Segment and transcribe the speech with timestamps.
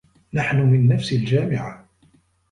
[0.33, 1.87] نحن من نفس الجامعة.